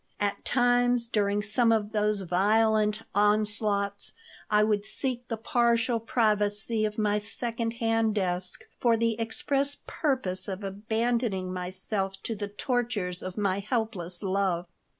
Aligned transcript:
At 0.19 0.43
times, 0.43 1.07
during 1.07 1.43
some 1.43 1.71
of 1.71 1.91
those 1.91 2.21
violent 2.21 3.03
onslaughts 3.13 4.13
I 4.49 4.63
would 4.63 4.83
seek 4.83 5.27
the 5.27 5.37
partial 5.37 5.99
privacy 5.99 6.85
of 6.85 6.97
my 6.97 7.19
second 7.19 7.73
hand 7.73 8.15
desk 8.15 8.63
for 8.79 8.97
the 8.97 9.13
express 9.19 9.77
purpose 9.85 10.47
of 10.47 10.63
abandoning 10.63 11.53
myself 11.53 12.15
to 12.23 12.33
the 12.35 12.47
tortures 12.47 13.21
of 13.21 13.37
my 13.37 13.59
helpless 13.59 14.23
love. 14.23 14.65